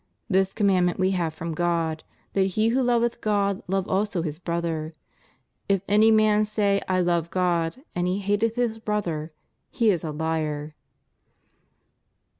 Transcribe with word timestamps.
This 0.27 0.51
commandment 0.51 0.97
we 0.97 1.11
have 1.11 1.31
from 1.31 1.53
God, 1.53 2.03
that 2.33 2.47
he 2.57 2.69
who 2.69 2.81
loveth 2.81 3.21
God, 3.21 3.61
love 3.67 3.87
also 3.87 4.23
his 4.23 4.39
brother.'^ 4.39 4.93
If 5.69 5.83
any 5.87 6.09
man 6.09 6.43
say 6.43 6.81
I 6.89 6.99
love 7.01 7.29
God, 7.29 7.83
and 7.93 8.07
he 8.07 8.17
hateth 8.17 8.55
his 8.55 8.79
brother, 8.79 9.31
he 9.69 9.91
is 9.91 10.03
a 10.03 10.09
liar. 10.09 10.73